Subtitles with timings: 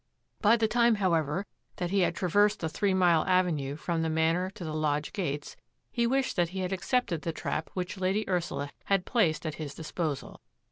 [0.41, 1.45] By the time, however,
[1.75, 5.55] that he had traversed the three mile avenue from the Manor to the lodge gates,
[5.91, 9.75] he wished that he had accepted the trap which Lady Ursula had placed at his
[9.75, 10.41] disposal.